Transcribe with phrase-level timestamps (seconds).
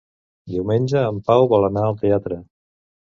[0.53, 2.41] Diumenge en Pau vol anar al teatre.